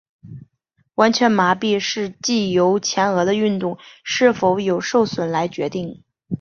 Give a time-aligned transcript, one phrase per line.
[0.95, 6.03] 完全麻痹是藉由前额的运动是否有受损来决定。